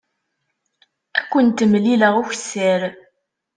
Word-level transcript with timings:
Ad 1.19 1.25
kent-mlileɣ 1.31 2.15
ukessar. 2.21 2.81